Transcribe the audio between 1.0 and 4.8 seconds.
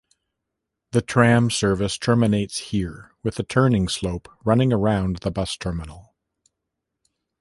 tram service terminates here, with the turning slope running